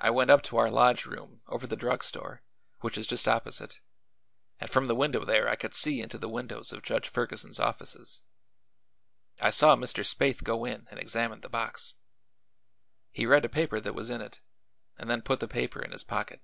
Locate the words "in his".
15.80-16.02